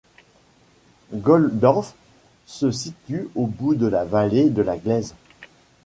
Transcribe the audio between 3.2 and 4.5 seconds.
au bout de la vallée